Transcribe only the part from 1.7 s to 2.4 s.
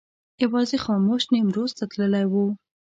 ته تللی و.